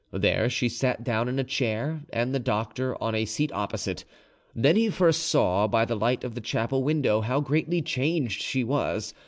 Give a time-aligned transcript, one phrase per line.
[0.11, 4.03] There she sat down in a chair, and the doctor on a seat opposite;
[4.55, 8.63] then he first saw, by the light of the chapel window, how greatly changed she
[8.63, 9.13] was.